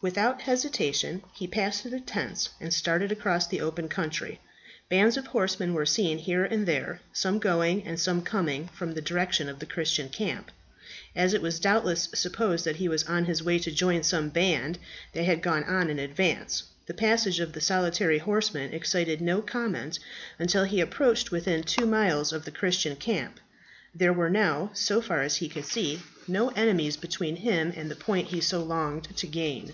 [0.00, 4.38] Without hesitation he passed through the tents and started across the open country.
[4.88, 9.02] Bands of horsemen were seen here and there, some going, and some coming from the
[9.02, 10.52] direction of the Christian camp.
[11.16, 14.78] As it was doubtless supposed that he was on his way to join some band
[15.14, 19.98] that had gone on in advance, the passage of the solitary horseman excited no comment
[20.38, 23.40] until he approached within about two miles of the Christian camp.
[23.94, 27.96] There were now, so far as he could see, no enemies between him and the
[27.96, 29.72] point he so longed to gain.